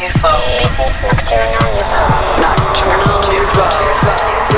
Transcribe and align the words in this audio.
Nouveau. 0.00 0.28
This 0.56 0.80
is 0.80 1.02
Nocturnal 1.02 1.60
Nouveau. 1.74 2.40
Nocturnal 2.40 3.20
Nouveau. 3.20 4.49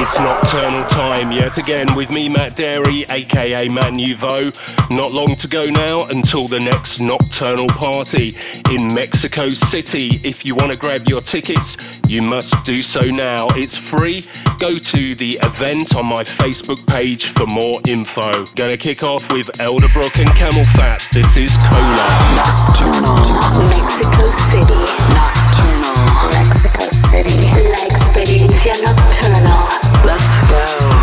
It's 0.00 0.18
nocturnal 0.18 0.82
time 0.84 1.30
yet 1.30 1.58
again 1.58 1.94
with 1.94 2.10
me, 2.10 2.30
Matt 2.30 2.52
Darey, 2.52 3.04
aka 3.10 3.68
Matt 3.68 3.92
Nouveau. 3.92 4.50
Not 4.90 5.12
long 5.12 5.36
to 5.36 5.46
go 5.46 5.64
now 5.64 6.06
until 6.08 6.46
the 6.46 6.60
next 6.60 7.00
nocturnal 7.00 7.68
party 7.68 8.32
in 8.70 8.92
Mexico 8.94 9.50
City. 9.50 10.18
If 10.24 10.46
you 10.46 10.54
want 10.54 10.72
to 10.72 10.78
grab 10.78 11.02
your 11.06 11.20
tickets, 11.20 12.00
you 12.08 12.22
must 12.22 12.64
do 12.64 12.78
so 12.78 13.02
now. 13.02 13.48
It's 13.50 13.76
free. 13.76 14.22
Go 14.58 14.78
to 14.78 15.14
the 15.16 15.38
event 15.42 15.94
on 15.94 16.08
my 16.08 16.24
Facebook 16.24 16.86
page 16.88 17.26
for 17.26 17.46
more 17.46 17.80
info. 17.86 18.46
Gonna 18.56 18.78
kick 18.78 19.02
off 19.02 19.30
with 19.30 19.46
Elderbrook 19.58 20.18
and 20.18 20.30
CamelPhat. 20.30 21.10
This 21.10 21.36
is 21.36 21.54
Cola. 21.68 22.08
Nocturnal. 22.40 23.68
Mexico 23.68 24.30
City. 24.48 25.39
Mexico 26.50 26.82
City. 26.90 27.48
La 27.70 27.84
experiencia 27.86 28.72
nocturnal. 28.82 29.68
Let's 30.04 30.48
go. 30.48 30.99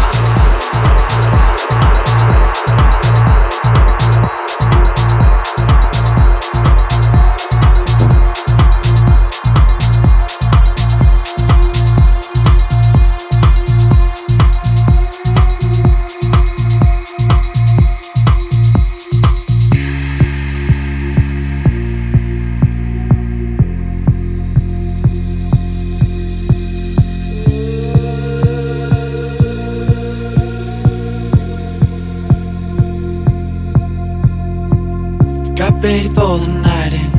For 36.18 36.38
the 36.40 36.52
night 36.66 36.94
in. 36.98 37.10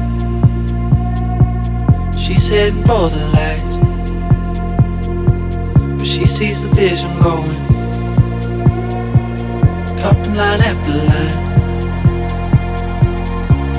She's 2.18 2.48
heading 2.48 2.82
for 2.82 3.08
the 3.14 3.22
lights. 3.38 3.76
But 5.98 6.08
she 6.08 6.26
sees 6.26 6.58
the 6.64 6.70
vision 6.74 7.10
going. 7.22 7.58
Cupping 10.00 10.34
line 10.34 10.62
after 10.70 10.94
line. 11.10 11.38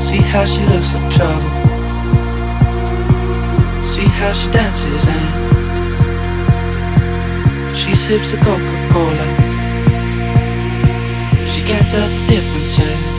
See 0.08 0.22
how 0.32 0.46
she 0.46 0.62
looks 0.72 0.96
like 0.96 1.12
trouble. 1.18 1.52
See 3.92 4.10
how 4.20 4.32
she 4.32 4.48
dances 4.54 5.06
and 5.16 5.28
she 7.78 7.94
sips 7.94 8.32
the 8.32 8.38
Coca-Cola. 8.38 9.28
She 11.46 11.62
can't 11.66 11.90
tell 11.90 12.08
the 12.08 12.20
difference. 12.30 13.19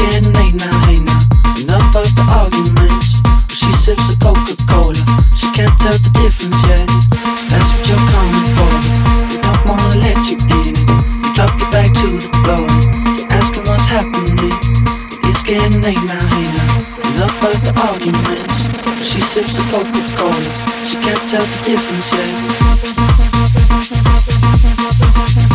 Getting 0.00 0.32
late 0.32 0.54
now, 0.54 0.76
hey 0.86 1.00
now. 1.04 1.20
Enough 1.60 1.96
of 1.96 2.08
the 2.16 2.24
argument 2.32 3.02
she 3.52 3.70
sips 3.72 4.08
a 4.12 4.16
coke 4.18 4.48
of 4.48 4.58
cola 4.66 4.96
she 5.36 5.46
can't 5.52 5.72
tell 5.78 5.96
the 5.96 6.10
difference 6.20 6.60
yet. 6.66 6.88
That's 7.52 7.70
what 7.72 7.84
you're 7.88 8.06
coming 8.10 8.48
for, 8.56 8.72
but 9.04 9.26
we 9.28 9.36
don't 9.44 9.62
wanna 9.68 9.96
let 10.00 10.18
you 10.28 10.36
in. 10.64 10.74
You 10.76 11.30
drag 11.36 11.52
you 11.60 11.68
back 11.70 11.90
to 12.00 12.08
the 12.16 12.30
bar 12.44 12.64
and 12.64 13.18
you're 13.18 13.32
asking 13.36 13.64
what's 13.68 13.86
happening. 13.86 14.56
It's 15.28 15.42
getting 15.42 15.82
late 15.82 16.02
now, 16.08 16.24
hey 16.32 16.48
now. 16.56 16.70
Enough 17.12 17.44
of 17.44 17.56
the 17.64 17.72
arguments. 17.88 18.49
Sips 19.40 19.56
the 19.56 19.62
Coca-Cola. 19.70 20.42
She 20.84 20.96
can't 20.96 21.26
tell 21.26 21.40
the 21.40 21.58
difference 21.64 22.12
yet. 25.40 25.49